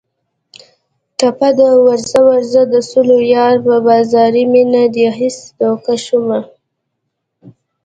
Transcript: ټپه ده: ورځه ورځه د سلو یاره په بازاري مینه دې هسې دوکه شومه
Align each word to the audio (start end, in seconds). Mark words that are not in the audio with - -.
ټپه 1.17 1.49
ده: 1.57 1.69
ورځه 1.85 2.19
ورځه 2.29 2.61
د 2.73 2.75
سلو 2.89 3.17
یاره 3.33 3.59
په 3.65 3.75
بازاري 3.87 4.43
مینه 4.53 4.83
دې 4.95 5.07
هسې 5.17 5.47
دوکه 5.59 5.93
شومه 6.05 6.39